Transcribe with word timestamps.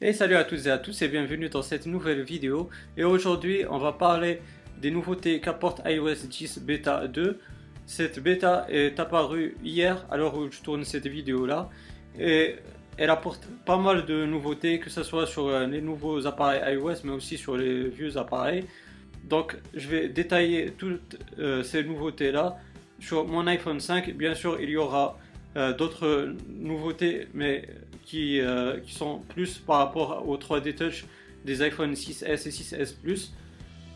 Et 0.00 0.12
salut 0.12 0.36
à 0.36 0.44
toutes 0.44 0.64
et 0.66 0.70
à 0.70 0.78
tous 0.78 1.02
et 1.02 1.08
bienvenue 1.08 1.48
dans 1.48 1.60
cette 1.60 1.84
nouvelle 1.86 2.22
vidéo. 2.22 2.70
Et 2.96 3.02
aujourd'hui, 3.02 3.64
on 3.68 3.78
va 3.78 3.90
parler 3.90 4.40
des 4.80 4.92
nouveautés 4.92 5.40
qu'apporte 5.40 5.82
iOS 5.84 6.28
10 6.30 6.60
Beta 6.60 7.08
2. 7.08 7.40
Cette 7.84 8.20
bêta 8.20 8.64
est 8.68 9.00
apparue 9.00 9.56
hier 9.64 10.06
à 10.08 10.16
l'heure 10.16 10.36
où 10.36 10.48
je 10.52 10.60
tourne 10.60 10.84
cette 10.84 11.08
vidéo 11.08 11.46
là. 11.46 11.68
Et 12.16 12.54
elle 12.96 13.10
apporte 13.10 13.48
pas 13.66 13.76
mal 13.76 14.06
de 14.06 14.24
nouveautés, 14.24 14.78
que 14.78 14.88
ce 14.88 15.02
soit 15.02 15.26
sur 15.26 15.48
euh, 15.48 15.66
les 15.66 15.80
nouveaux 15.80 16.28
appareils 16.28 16.76
iOS 16.76 17.02
mais 17.02 17.12
aussi 17.12 17.36
sur 17.36 17.56
les 17.56 17.88
vieux 17.88 18.16
appareils. 18.18 18.66
Donc 19.24 19.56
je 19.74 19.88
vais 19.88 20.08
détailler 20.08 20.74
toutes 20.78 21.18
euh, 21.40 21.64
ces 21.64 21.82
nouveautés 21.82 22.30
là 22.30 22.56
sur 23.00 23.26
mon 23.26 23.48
iPhone 23.48 23.80
5. 23.80 24.12
Bien 24.12 24.36
sûr, 24.36 24.60
il 24.60 24.70
y 24.70 24.76
aura 24.76 25.18
euh, 25.56 25.72
d'autres 25.72 26.36
nouveautés, 26.48 27.26
mais 27.34 27.66
qui, 28.08 28.40
euh, 28.40 28.80
qui, 28.80 28.94
sont 28.94 29.18
plus 29.28 29.58
par 29.58 29.78
rapport 29.78 30.26
au 30.26 30.36
3D 30.38 30.74
Touch 30.74 31.04
des 31.44 31.60
iPhone 31.62 31.92
6S 31.92 32.48
et 32.48 32.50
6S 32.50 32.94
Plus. 33.00 33.34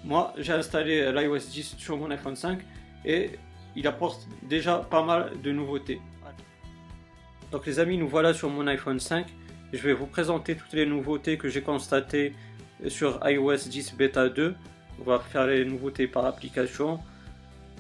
Moi, 0.05 0.35
j'ai 0.37 0.53
installé 0.53 1.11
l'iOS 1.13 1.39
10 1.51 1.77
sur 1.79 1.97
mon 1.97 2.11
iPhone 2.11 2.37
5 2.37 2.61
et 3.05 3.31
il 3.75 3.87
apporte 3.87 4.29
déjà 4.43 4.77
pas 4.79 5.03
mal 5.03 5.33
de 5.43 5.51
nouveautés. 5.51 6.01
Donc 7.51 7.67
les 7.67 7.79
amis, 7.79 7.97
nous 7.97 8.09
voilà 8.09 8.35
sur 8.35 8.51
mon 8.51 8.67
iPhone 8.67 9.01
5. 9.01 9.27
Je 9.73 9.79
vais 9.79 9.95
vous 9.95 10.07
présenter 10.07 10.57
toutes 10.57 10.73
les 10.75 10.85
nouveautés 10.87 11.39
que 11.39 11.49
j'ai 11.49 11.63
constatées 11.63 12.35
sur 12.89 13.19
iOS 13.25 13.69
10 13.69 13.95
Beta 13.97 14.29
2. 14.29 14.55
On 15.01 15.05
va 15.05 15.21
faire 15.21 15.47
les 15.47 15.65
nouveautés 15.65 16.07
par 16.07 16.27
application, 16.27 17.01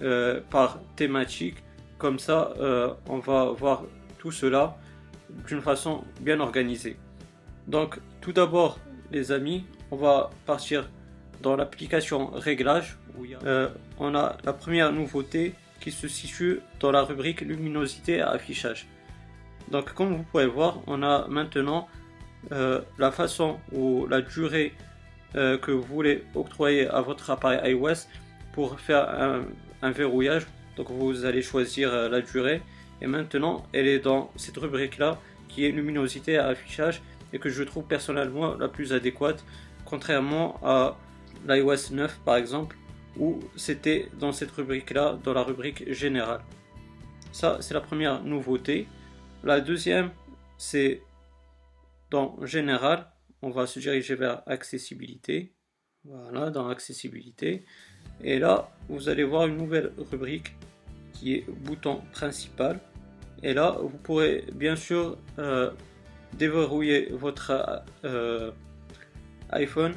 euh, 0.01 0.41
par 0.51 0.80
thématique 0.97 1.56
comme 2.03 2.19
ça, 2.19 2.53
euh, 2.59 2.92
on 3.09 3.19
va 3.19 3.45
voir 3.53 3.84
tout 4.19 4.33
cela 4.33 4.77
d'une 5.46 5.60
façon 5.60 6.04
bien 6.20 6.41
organisée. 6.41 6.96
Donc, 7.66 7.98
tout 8.20 8.32
d'abord, 8.32 8.78
les 9.10 9.32
amis, 9.32 9.64
on 9.91 9.96
va 9.96 10.30
partir 10.46 10.88
dans 11.42 11.56
l'application 11.56 12.27
réglage. 12.27 12.98
Où 13.19 13.27
euh, 13.44 13.69
on 13.98 14.14
a 14.14 14.39
la 14.44 14.52
première 14.52 14.91
nouveauté 14.92 15.55
qui 15.80 15.91
se 15.91 16.08
situe 16.08 16.61
dans 16.80 16.92
la 16.92 17.02
rubrique 17.02 17.42
luminosité 17.42 18.16
et 18.16 18.20
affichage. 18.22 18.86
Donc, 19.70 19.92
comme 19.92 20.16
vous 20.16 20.22
pouvez 20.22 20.47
voir, 20.47 20.80
on 20.86 21.02
a 21.02 21.27
maintenant 21.28 21.89
euh, 22.52 22.80
la 22.98 23.11
façon 23.11 23.58
ou 23.72 24.06
la 24.06 24.20
durée 24.20 24.72
que 25.34 25.70
vous 25.70 25.83
voulez 25.83 26.24
octroyer 26.34 26.86
à 26.89 27.00
votre 27.00 27.30
appareil 27.30 27.72
iOS 27.72 28.06
pour 28.52 28.78
faire 28.78 29.08
un 29.80 29.91
verrouillage 29.91 30.46
donc 30.77 30.91
vous 30.91 31.24
allez 31.24 31.42
choisir 31.42 31.92
euh, 31.92 32.08
la 32.08 32.20
durée. 32.20 32.62
Et 33.03 33.06
maintenant, 33.08 33.67
elle 33.72 33.89
est 33.89 33.98
dans 33.98 34.31
cette 34.36 34.56
rubrique-là 34.56 35.19
qui 35.48 35.67
est 35.67 35.72
luminosité 35.72 36.39
à 36.39 36.47
affichage 36.47 37.03
et 37.33 37.41
que 37.41 37.50
je 37.50 37.64
trouve 37.64 37.84
personnellement 37.84 38.55
la 38.55 38.69
plus 38.69 38.92
adéquate, 38.92 39.45
contrairement 39.84 40.61
à 40.62 40.97
l'iOS 41.47 41.91
9 41.91 42.20
par 42.25 42.36
exemple, 42.36 42.77
où 43.19 43.41
c'était 43.56 44.08
dans 44.20 44.30
cette 44.30 44.53
rubrique-là, 44.53 45.19
dans 45.25 45.34
la 45.34 45.42
rubrique 45.42 45.92
générale. 45.92 46.42
Ça, 47.33 47.58
c'est 47.61 47.75
la 47.75 47.80
première 47.80 48.23
nouveauté. 48.23 48.86
La 49.42 49.61
deuxième, 49.61 50.11
c'est 50.56 51.03
dans 52.11 52.36
général, 52.47 53.11
on 53.42 53.50
va 53.50 53.67
se 53.67 53.80
diriger 53.80 54.14
vers 54.14 54.42
accessibilité. 54.47 55.53
Voilà, 56.05 56.50
dans 56.50 56.69
accessibilité. 56.69 57.64
Et 58.23 58.39
là, 58.39 58.70
vous 58.89 59.08
allez 59.08 59.25
voir 59.25 59.47
une 59.47 59.56
nouvelle 59.56 59.92
rubrique 60.11 60.55
qui 61.12 61.34
est 61.34 61.45
bouton 61.48 62.03
principal. 62.12 62.80
Et 63.43 63.55
là, 63.55 63.77
vous 63.81 63.98
pourrez 63.98 64.45
bien 64.55 64.77
sûr 64.77 65.17
euh, 65.39 65.71
déverrouiller 66.35 67.09
votre 67.12 67.83
euh, 68.05 68.51
iPhone. 69.51 69.95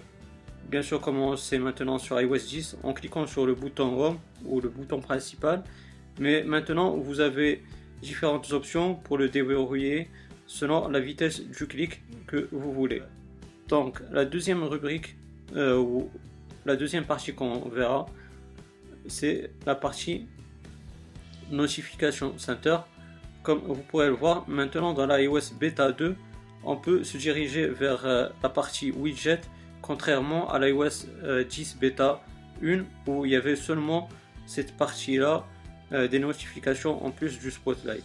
Bien 0.70 0.82
sûr, 0.82 1.00
comme 1.00 1.38
c'est 1.38 1.60
maintenant 1.60 2.00
sur 2.00 2.20
iOS 2.20 2.38
10, 2.38 2.78
en 2.84 2.94
cliquant 2.94 3.28
sur 3.28 3.46
le 3.46 3.54
bouton 3.54 4.00
Home 4.00 4.18
ou 4.46 4.62
le 4.62 4.70
bouton 4.70 5.00
principal. 5.00 5.64
Mais 6.20 6.44
maintenant, 6.44 6.98
vous 6.98 7.20
avez 7.20 7.64
différentes 8.02 8.52
options 8.52 8.95
pour 8.95 9.17
le 9.17 9.30
déverrouiller 9.30 10.10
selon 10.48 10.88
la 10.88 11.00
vitesse 11.00 11.42
du 11.42 11.67
clic 11.67 12.02
que 12.28 12.48
vous 12.52 12.72
voulez. 12.72 13.02
Donc, 13.67 14.02
la 14.11 14.26
deuxième 14.26 14.64
rubrique 14.64 15.16
euh, 15.55 15.78
ou 15.78 16.10
la 16.66 16.76
deuxième 16.76 17.05
partie 17.05 17.34
qu'on 17.34 17.70
verra, 17.70 18.08
c'est 19.08 19.52
la 19.66 19.76
partie 19.76 20.28
notification 21.52 22.38
center. 22.38 22.78
Comme 23.45 23.60
vous 23.60 23.76
pourrez 23.76 24.08
le 24.08 24.14
voir, 24.14 24.44
maintenant 24.50 24.94
dans 24.94 25.06
l'iOS 25.06 25.54
bêta 25.60 25.92
2, 25.92 26.16
on 26.64 26.78
peut 26.78 27.04
se 27.04 27.16
diriger 27.16 27.67
vers 27.67 28.04
euh, 28.04 28.28
la 28.42 28.50
partie 28.50 28.89
widget, 28.89 29.42
contrairement 29.83 30.50
à 30.50 30.58
l'iOS 30.58 31.06
10 31.48 31.76
euh, 31.76 31.80
bêta 31.80 32.22
1 32.64 32.86
où 33.05 33.23
il 33.23 33.34
y 33.34 33.36
avait 33.36 33.55
seulement 33.55 34.10
cette 34.48 34.76
partie-là 34.76 35.45
euh, 35.92 36.08
des 36.08 36.17
notifications 36.17 37.05
en 37.05 37.11
plus 37.11 37.38
du 37.38 37.52
spotlight. 37.52 38.04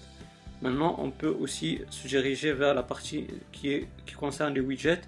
Maintenant, 0.61 0.97
on 0.99 1.11
peut 1.11 1.35
aussi 1.41 1.81
se 1.89 2.07
diriger 2.07 2.53
vers 2.53 2.75
la 2.75 2.83
partie 2.83 3.27
qui, 3.51 3.87
qui 4.05 4.15
concerne 4.15 4.53
les 4.53 4.61
widgets. 4.61 5.01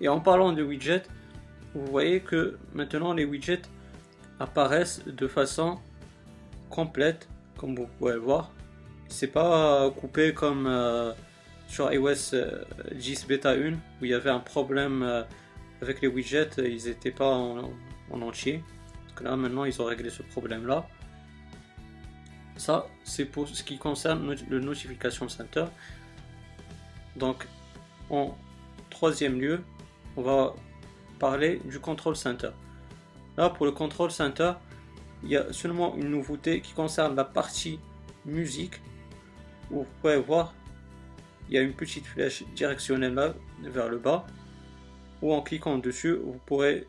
Et 0.00 0.08
en 0.08 0.18
parlant 0.18 0.52
de 0.52 0.62
widgets, 0.62 1.02
vous 1.74 1.84
voyez 1.90 2.20
que 2.20 2.56
maintenant 2.72 3.12
les 3.12 3.26
widgets 3.26 3.68
apparaissent 4.40 5.04
de 5.04 5.26
façon 5.26 5.78
complète 6.70 7.28
comme 7.58 7.76
vous 7.76 7.86
pouvez 7.98 8.14
le 8.14 8.20
voir. 8.20 8.50
C'est 9.08 9.28
pas 9.28 9.90
coupé 9.90 10.34
comme 10.34 10.66
euh, 10.66 11.12
sur 11.68 11.92
iOS 11.92 12.14
10 12.14 12.34
euh, 12.34 13.26
Beta 13.28 13.50
1 13.50 13.72
où 13.72 13.76
il 14.02 14.10
y 14.10 14.14
avait 14.14 14.30
un 14.30 14.40
problème 14.40 15.02
euh, 15.02 15.22
avec 15.82 16.00
les 16.00 16.08
widgets, 16.08 16.50
ils 16.58 16.84
n'étaient 16.86 17.10
pas 17.10 17.30
en, 17.30 17.70
entier. 18.10 18.62
Donc 19.08 19.20
là 19.22 19.36
maintenant 19.36 19.64
ils 19.64 19.80
ont 19.80 19.84
réglé 19.84 20.10
ce 20.10 20.22
problème 20.22 20.66
là. 20.66 20.86
Ça 22.56 22.86
c'est 23.04 23.24
pour 23.24 23.48
ce 23.48 23.62
qui 23.62 23.78
concerne 23.78 24.34
le 24.48 24.60
Notification 24.60 25.28
Center. 25.28 25.66
Donc 27.16 27.46
en 28.10 28.36
troisième 28.90 29.40
lieu, 29.40 29.60
on 30.16 30.22
va 30.22 30.54
parler 31.18 31.60
du 31.64 31.80
Control 31.80 32.16
Center. 32.16 32.50
Là 33.36 33.50
pour 33.50 33.66
le 33.66 33.72
Control 33.72 34.10
Center, 34.10 34.52
il 35.22 35.30
y 35.30 35.36
a 35.36 35.52
seulement 35.52 35.96
une 35.96 36.10
nouveauté 36.10 36.60
qui 36.60 36.72
concerne 36.72 37.16
la 37.16 37.24
partie 37.24 37.78
musique 38.24 38.80
vous 39.70 39.86
pouvez 40.00 40.18
voir 40.18 40.54
il 41.48 41.54
y 41.54 41.58
a 41.58 41.62
une 41.62 41.74
petite 41.74 42.06
flèche 42.06 42.44
directionnelle 42.54 43.14
là 43.14 43.34
vers 43.62 43.88
le 43.88 43.98
bas 43.98 44.26
ou 45.22 45.32
en 45.32 45.42
cliquant 45.42 45.78
dessus 45.78 46.14
vous 46.14 46.40
pourrez 46.46 46.86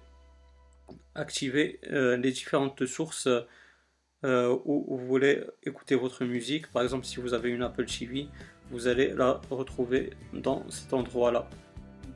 activer 1.14 1.80
euh, 1.92 2.18
les 2.18 2.32
différentes 2.32 2.86
sources 2.86 3.28
euh, 4.24 4.58
où 4.66 4.98
vous 4.98 5.06
voulez 5.06 5.44
écouter 5.64 5.96
votre 5.96 6.26
musique. 6.26 6.72
Par 6.72 6.84
exemple 6.84 7.06
si 7.06 7.20
vous 7.20 7.34
avez 7.34 7.50
une 7.50 7.64
Apple 7.64 7.86
TV 7.86 8.28
vous 8.72 8.88
allez 8.88 9.14
la 9.14 9.42
retrouver 9.50 10.12
dans 10.34 10.68
cet 10.70 10.94
endroit 10.94 11.32
là 11.32 11.50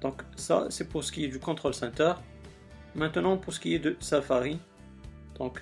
donc 0.02 0.22
ça 0.36 0.68
c'est 0.70 0.88
pour 0.90 1.04
ce 1.04 1.12
qui 1.12 1.26
est 1.26 1.30
du 1.30 1.40
control 1.40 1.74
center. 1.74 2.14
Maintenant 2.96 3.38
pour 3.38 3.54
ce 3.54 3.60
qui 3.60 3.76
est 3.76 3.80
de 3.80 3.96
Safari 4.00 4.60
donc 5.38 5.62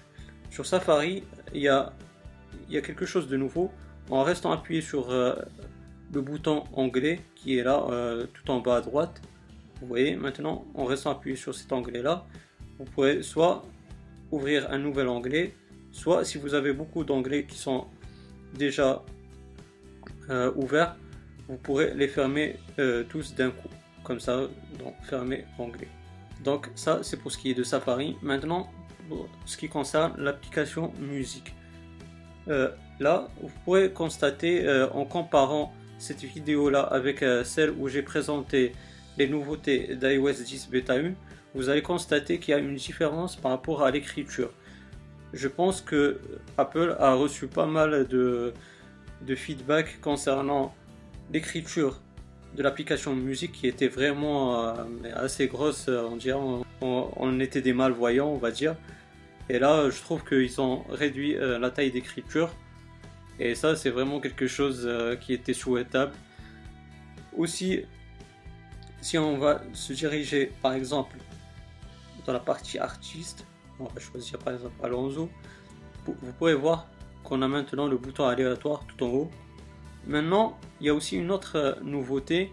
sur 0.50 0.66
Safari, 0.66 1.24
il 1.54 1.62
y 1.62 1.68
a, 1.68 1.94
quelque 2.70 3.06
chose 3.06 3.28
de 3.28 3.38
nouveau. 3.38 3.72
En 4.10 4.24
restant 4.24 4.52
appuyé 4.52 4.82
sur 4.82 5.10
euh, 5.10 5.36
le 6.14 6.22
bouton 6.22 6.64
onglet 6.74 7.20
qui 7.36 7.58
est 7.58 7.64
là 7.64 7.86
euh, 7.90 8.26
tout 8.34 8.50
en 8.50 8.60
bas 8.60 8.78
à 8.78 8.82
droite, 8.82 9.22
vous 9.82 9.88
voyez 9.88 10.16
maintenant 10.16 10.66
en 10.76 10.86
restant 10.86 11.12
appuyé 11.12 11.36
sur 11.36 11.54
cet 11.54 11.72
onglet 11.74 12.02
là, 12.02 12.26
vous 12.80 12.86
pouvez 12.86 13.22
soit 13.22 13.66
ouvrir 14.32 14.72
un 14.72 14.78
nouvel 14.78 15.10
onglet, 15.10 15.54
soit 15.92 16.24
si 16.24 16.38
vous 16.38 16.54
avez 16.54 16.72
beaucoup 16.72 17.04
d'onglets 17.04 17.46
qui 17.46 17.58
sont 17.58 17.88
déjà 18.54 19.04
euh, 20.30 20.52
ouverts, 20.56 20.96
vous 21.50 21.58
pourrez 21.58 21.94
les 21.94 22.08
fermer 22.08 22.58
tous 23.10 23.36
d'un 23.36 23.52
coup, 23.52 23.70
comme 24.04 24.20
ça, 24.20 24.42
donc 24.80 24.96
fermer 25.04 25.46
onglet. 25.60 25.88
Donc 26.44 26.70
ça 26.76 27.00
c'est 27.04 27.18
pour 27.18 27.32
ce 27.32 27.38
qui 27.38 27.52
est 27.52 27.54
de 27.54 27.64
Safari. 27.64 28.18
Maintenant 28.22 28.70
ce 29.46 29.56
qui 29.58 29.70
concerne 29.70 30.14
l'application 30.18 30.94
musique. 31.00 31.54
Euh, 33.00 33.04
là, 33.04 33.28
vous 33.42 33.52
pourrez 33.64 33.92
constater 33.92 34.66
euh, 34.66 34.90
en 34.92 35.06
comparant 35.06 35.74
cette 35.98 36.24
vidéo 36.24 36.70
là 36.70 36.82
avec 36.82 37.24
euh, 37.24 37.44
celle 37.44 37.72
où 37.72 37.88
j'ai 37.88 38.04
présenté 38.04 38.74
les 39.18 39.28
nouveautés 39.28 39.96
d'iOS 39.96 40.44
10 40.44 40.70
Beta 40.70 40.94
1, 40.94 41.14
vous 41.56 41.70
allez 41.70 41.82
constater 41.82 42.40
qu'il 42.40 42.52
y 42.52 42.56
a 42.56 42.60
une 42.60 42.76
différence 42.76 43.36
par 43.36 43.52
rapport 43.52 43.84
à 43.84 43.90
l'écriture. 43.90 44.52
Je 45.34 45.48
pense 45.48 45.82
que 45.82 46.20
Apple 46.58 46.96
a 47.00 47.14
reçu 47.14 47.48
pas 47.48 47.66
mal 47.66 48.08
de, 48.08 48.54
feedback 49.36 50.00
concernant 50.00 50.74
l'écriture 51.34 52.00
de 52.56 52.64
l'application 52.64 53.16
musique 53.16 53.54
qui 53.54 53.68
était 53.68 53.88
vraiment 53.88 54.74
assez 55.16 55.48
grosse, 55.48 55.90
on 55.90 56.16
dirait 56.16 56.40
on, 56.82 57.40
était 57.40 57.62
des 57.62 57.74
malvoyants, 57.74 58.30
on 58.30 58.38
va 58.38 58.52
dire. 58.52 58.76
Et 59.50 59.60
là, 59.60 59.90
je 59.90 60.02
trouve 60.02 60.24
qu'ils 60.26 60.60
ont 60.60 60.84
réduit 60.90 61.36
euh, 61.36 61.58
la 61.58 61.72
taille 61.72 61.92
d'écriture. 61.92 62.50
Et 63.40 63.56
ça, 63.56 63.76
c'est 63.76 63.90
vraiment 63.90 64.20
quelque 64.20 64.48
chose 64.48 64.84
euh, 64.86 65.16
qui 65.16 65.34
était 65.34 65.54
souhaitable. 65.54 66.14
Aussi, 67.36 67.84
Si 69.02 69.18
on 69.18 69.38
va 69.38 69.62
se 69.74 69.94
diriger 69.94 70.52
par 70.62 70.74
exemple 70.74 71.18
dans 72.26 72.34
la 72.34 72.40
partie 72.40 72.80
artiste, 72.80 73.46
on 73.80 73.86
va 73.86 74.00
choisir 74.00 74.40
par 74.40 74.54
exemple 74.54 74.74
Alonso, 74.84 75.30
vous 76.06 76.34
pouvez 76.40 76.56
voir 76.56 76.88
qu'on 77.24 77.42
a 77.42 77.48
maintenant 77.48 77.88
le 77.88 77.98
bouton 77.98 78.26
aléatoire 78.26 78.86
tout 78.88 79.04
en 79.04 79.08
haut. 79.08 79.32
Maintenant, 80.08 80.58
il 80.80 80.88
y 80.88 80.90
a 80.90 80.94
aussi 80.94 81.18
une 81.18 81.32
autre 81.32 81.58
euh, 81.58 81.76
nouveauté. 81.84 82.52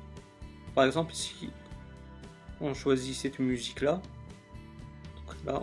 Par 0.74 0.84
exemple, 0.84 1.14
si 1.14 1.50
on 2.60 2.74
choisit 2.74 3.14
cette 3.14 3.38
musique 3.38 3.80
là, 3.80 4.02
là 5.46 5.62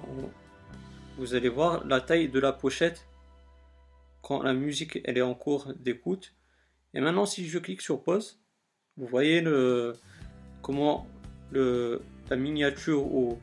vous 1.18 1.36
allez 1.36 1.50
voir 1.50 1.86
la 1.86 2.02
taille 2.02 2.30
de 2.30 2.40
la 2.40 2.54
pochette 2.54 3.08
la 4.40 4.54
musique 4.54 5.00
elle 5.04 5.18
est 5.18 5.22
en 5.22 5.36
cours 5.36 5.74
d'écoute. 5.80 6.34
Et 6.94 7.00
maintenant, 7.00 7.26
si 7.26 7.48
je 7.48 7.60
clique 7.60 7.82
sur 7.82 8.04
pause, 8.04 8.42
vous 8.98 9.08
voyez 9.08 9.42
le, 9.42 9.94
comment 10.62 11.08
le, 11.52 12.02
la 12.30 12.36
miniature 12.36 13.06
ou 13.14 13.40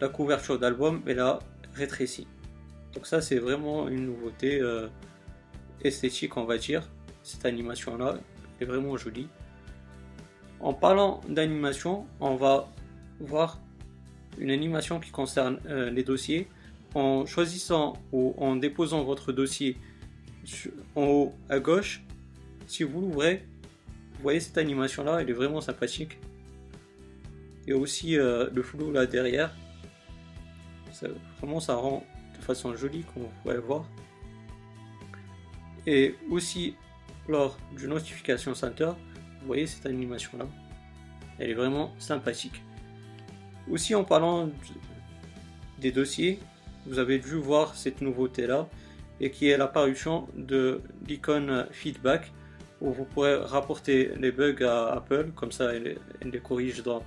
la 0.00 0.08
couverture 0.08 0.58
d'album 0.58 1.02
est 1.06 1.14
là 1.14 1.38
rétrécie. 1.74 2.26
Donc 2.94 3.06
ça 3.06 3.20
c'est 3.20 3.38
vraiment 3.38 3.88
une 3.88 4.06
nouveauté 4.06 4.60
euh, 4.60 4.88
esthétique 5.82 6.36
on 6.36 6.44
va 6.44 6.58
dire. 6.58 6.88
Cette 7.22 7.44
animation 7.44 7.96
là 7.96 8.18
est 8.60 8.64
vraiment 8.64 8.96
jolie. 8.96 9.28
En 10.60 10.72
parlant 10.72 11.20
d'animation, 11.28 12.06
on 12.20 12.36
va 12.36 12.68
voir 13.20 13.60
une 14.38 14.50
animation 14.50 15.00
qui 15.00 15.10
concerne 15.10 15.58
euh, 15.66 15.90
les 15.90 16.04
dossiers. 16.04 16.48
En 16.94 17.26
choisissant 17.26 17.94
ou 18.12 18.34
en 18.38 18.54
déposant 18.54 19.02
votre 19.02 19.32
dossier 19.32 19.76
en 20.94 21.02
haut 21.02 21.34
à 21.48 21.58
gauche, 21.58 22.02
si 22.66 22.82
vous 22.82 23.00
l'ouvrez, 23.00 23.44
vous 24.14 24.22
voyez 24.22 24.40
cette 24.40 24.58
animation 24.58 25.04
là, 25.04 25.20
elle 25.20 25.30
est 25.30 25.34
vraiment 25.34 25.60
sympathique. 25.60 26.18
Et 27.66 27.72
aussi 27.72 28.18
euh, 28.18 28.48
le 28.52 28.62
flou 28.62 28.90
là 28.90 29.06
derrière. 29.06 29.54
vraiment 31.38 31.60
ça 31.60 31.74
rend 31.74 32.04
de 32.36 32.42
façon 32.44 32.74
jolie 32.74 33.04
comme 33.12 33.24
vous 33.24 33.32
pouvez 33.42 33.54
le 33.54 33.60
voir. 33.60 33.88
Et 35.86 36.14
aussi 36.30 36.74
lors 37.28 37.58
du 37.76 37.88
notification 37.88 38.54
center, 38.54 38.92
vous 39.40 39.46
voyez 39.46 39.66
cette 39.66 39.86
animation 39.86 40.38
là. 40.38 40.46
Elle 41.38 41.50
est 41.50 41.54
vraiment 41.54 41.92
sympathique. 41.98 42.62
Aussi 43.70 43.94
en 43.94 44.04
parlant 44.04 44.50
des 45.80 45.90
dossiers, 45.90 46.38
vous 46.86 46.98
avez 46.98 47.18
dû 47.18 47.34
voir 47.34 47.74
cette 47.74 48.00
nouveauté 48.02 48.46
là 48.46 48.68
et 49.24 49.30
qui 49.30 49.48
est 49.48 49.56
l'apparition 49.56 50.28
de 50.36 50.82
l'icône 51.08 51.66
feedback 51.70 52.30
où 52.82 52.92
vous 52.92 53.06
pourrez 53.06 53.36
rapporter 53.36 54.12
les 54.20 54.30
bugs 54.30 54.62
à 54.66 54.96
Apple, 54.96 55.30
comme 55.34 55.50
ça 55.50 55.72
elle, 55.72 55.96
les 56.22 56.40
corrige 56.40 56.82
dans 56.82 57.02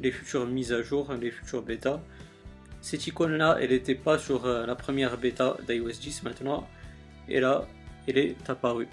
les 0.00 0.10
futures 0.10 0.46
mises 0.46 0.72
à 0.72 0.82
jour, 0.82 1.12
les 1.20 1.30
futures 1.30 1.60
bêta. 1.62 2.00
Cette 2.80 3.06
icône 3.06 3.36
là, 3.36 3.58
elle 3.60 3.72
n'était 3.72 3.94
pas 3.94 4.16
sur 4.18 4.46
euh, 4.46 4.64
la 4.64 4.74
première 4.74 5.18
bêta 5.18 5.58
d'iOS 5.68 6.00
10 6.00 6.22
maintenant, 6.22 6.66
et 7.28 7.40
là, 7.40 7.66
elle 8.08 8.16
est 8.16 8.36
apparue. 8.48 8.88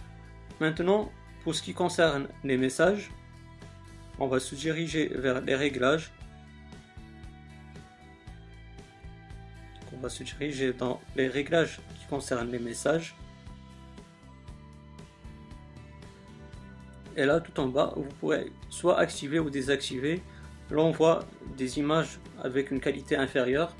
Maintenant, 0.60 1.10
pour 1.46 1.56
ce 1.56 1.64
qui 1.64 1.74
concerne 1.74 2.28
les 2.44 2.58
messages, 2.58 3.10
on 4.20 4.28
va 4.28 4.42
se 4.42 4.56
diriger 4.56 5.10
vers 5.16 5.40
les 5.40 5.56
réglages. 5.56 6.12
On 9.98 10.02
va 10.02 10.10
se 10.10 10.24
diriger 10.24 10.74
dans 10.74 11.02
les 11.16 11.28
réglages 11.28 11.80
qui 12.00 12.06
concernent 12.08 12.52
les 12.52 12.60
messages. 12.60 13.16
Et 17.16 17.26
là, 17.26 17.40
tout 17.40 17.60
en 17.60 17.68
bas, 17.68 17.94
vous 17.96 18.10
pourrez 18.20 18.52
soit 18.70 19.00
activer 19.00 19.40
ou 19.40 19.50
désactiver 19.50 20.22
l'envoi 20.70 21.26
des 21.58 21.80
images 21.80 22.20
avec 22.44 22.70
une 22.70 22.80
qualité 22.80 23.16
inférieure. 23.16 23.76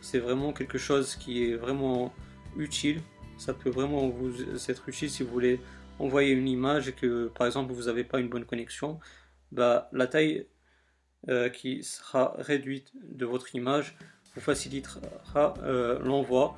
C'est 0.00 0.18
vraiment 0.18 0.52
quelque 0.52 0.78
chose 0.78 1.14
qui 1.14 1.44
est 1.44 1.54
vraiment 1.54 2.12
utile. 2.56 3.00
Ça 3.38 3.54
peut 3.54 3.70
vraiment 3.70 4.08
vous 4.08 4.32
être 4.68 4.88
utile 4.88 5.08
si 5.08 5.22
vous 5.22 5.30
voulez 5.30 5.60
envoyer 6.00 6.32
une 6.32 6.48
image 6.48 6.88
et 6.88 6.92
que 6.92 7.28
par 7.28 7.46
exemple 7.46 7.72
vous 7.72 7.84
n'avez 7.84 8.02
pas 8.02 8.18
une 8.18 8.28
bonne 8.28 8.44
connexion. 8.44 8.98
Bah, 9.52 9.88
la 9.92 10.08
taille 10.08 10.48
euh, 11.28 11.48
qui 11.48 11.84
sera 11.84 12.34
réduite 12.38 12.90
de 13.04 13.24
votre 13.24 13.54
image 13.54 13.96
facilitera 14.40 15.54
euh, 15.62 15.98
l'envoi 16.02 16.56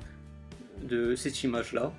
de 0.81 1.15
cette 1.15 1.43
image 1.43 1.73
là. 1.73 1.91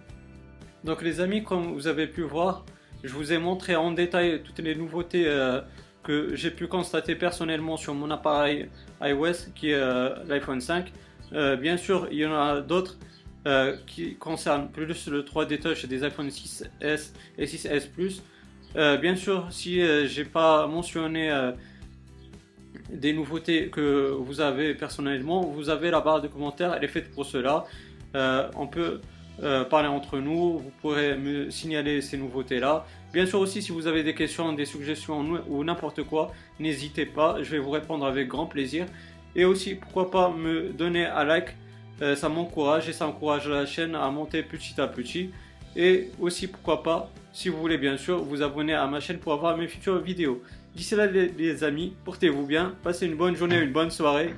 Donc 0.84 1.02
les 1.02 1.20
amis, 1.20 1.42
comme 1.42 1.72
vous 1.72 1.86
avez 1.86 2.06
pu 2.06 2.22
voir, 2.22 2.64
je 3.02 3.12
vous 3.12 3.32
ai 3.32 3.38
montré 3.38 3.76
en 3.76 3.92
détail 3.92 4.42
toutes 4.42 4.58
les 4.58 4.74
nouveautés 4.74 5.26
euh, 5.26 5.60
que 6.02 6.34
j'ai 6.34 6.50
pu 6.50 6.66
constater 6.66 7.14
personnellement 7.14 7.76
sur 7.76 7.94
mon 7.94 8.10
appareil 8.10 8.68
iOS 9.00 9.52
qui 9.54 9.70
est 9.70 9.74
euh, 9.74 10.14
l'iPhone 10.26 10.60
5. 10.60 10.92
Euh, 11.32 11.56
bien 11.56 11.76
sûr, 11.76 12.08
il 12.10 12.18
y 12.18 12.26
en 12.26 12.34
a 12.34 12.60
d'autres 12.60 12.98
qui 13.86 14.14
concernent 14.16 14.68
plus 14.68 15.08
le 15.08 15.22
3D 15.22 15.58
Touch 15.58 15.86
des 15.86 16.04
iPhone 16.04 16.28
6S 16.28 17.12
et 17.38 17.46
6S 17.46 17.88
Plus. 17.88 18.22
bien 18.74 19.16
sûr, 19.16 19.46
si 19.50 19.80
j'ai 20.06 20.26
pas 20.26 20.66
mentionné 20.66 21.30
des 22.90 23.12
nouveautés 23.12 23.68
que 23.68 24.10
vous 24.18 24.40
avez 24.40 24.74
personnellement, 24.74 25.42
vous 25.42 25.68
avez 25.70 25.90
la 25.90 26.00
barre 26.00 26.20
de 26.20 26.28
commentaires, 26.28 26.74
elle 26.74 26.84
est 26.84 26.88
faite 26.88 27.10
pour 27.12 27.26
cela. 27.26 27.64
on 28.14 28.66
peut 28.66 29.00
euh, 29.40 29.64
parler 29.64 29.86
entre 29.86 30.18
nous, 30.18 30.58
vous 30.58 30.72
pourrez 30.80 31.16
me 31.16 31.48
signaler 31.48 32.00
ces 32.00 32.16
nouveautés-là. 32.16 32.84
Bien 33.12 33.24
sûr 33.24 33.38
aussi, 33.38 33.62
si 33.62 33.70
vous 33.70 33.86
avez 33.86 34.02
des 34.02 34.14
questions, 34.14 34.52
des 34.52 34.64
suggestions 34.64 35.24
ou 35.48 35.62
n'importe 35.62 36.02
quoi, 36.02 36.32
n'hésitez 36.58 37.06
pas, 37.06 37.36
je 37.40 37.50
vais 37.52 37.60
vous 37.60 37.70
répondre 37.70 38.04
avec 38.04 38.26
grand 38.26 38.46
plaisir. 38.46 38.86
Et 39.36 39.44
aussi, 39.44 39.76
pourquoi 39.76 40.10
pas 40.10 40.30
me 40.30 40.70
donner 40.70 41.06
un 41.06 41.24
like, 41.24 41.54
euh, 42.02 42.16
ça 42.16 42.28
m'encourage 42.28 42.88
et 42.88 42.92
ça 42.92 43.06
encourage 43.06 43.48
la 43.48 43.64
chaîne 43.64 43.94
à 43.94 44.10
monter 44.10 44.42
petit 44.42 44.80
à 44.80 44.88
petit. 44.88 45.30
Et 45.76 46.10
aussi, 46.20 46.48
pourquoi 46.48 46.82
pas, 46.82 47.12
si 47.32 47.48
vous 47.48 47.58
voulez 47.58 47.78
bien 47.78 47.96
sûr, 47.96 48.20
vous 48.20 48.42
abonner 48.42 48.74
à 48.74 48.88
ma 48.88 48.98
chaîne 48.98 49.18
pour 49.18 49.32
avoir 49.32 49.56
mes 49.56 49.68
futures 49.68 50.00
vidéos. 50.00 50.42
D'ici 50.78 50.94
là, 50.94 51.06
les 51.06 51.64
amis, 51.64 51.96
portez-vous 52.04 52.46
bien, 52.46 52.72
passez 52.84 53.06
une 53.06 53.16
bonne 53.16 53.34
journée, 53.34 53.58
une 53.58 53.72
bonne 53.72 53.90
soirée. 53.90 54.32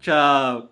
Ciao 0.00 0.71